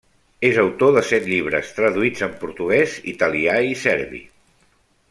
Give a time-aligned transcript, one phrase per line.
[0.47, 4.27] És autor de set llibres, traduïts en portuguès, italià i serbi.